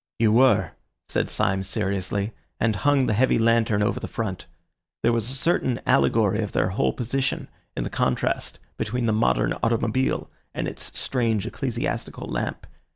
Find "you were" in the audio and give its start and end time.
0.17-0.71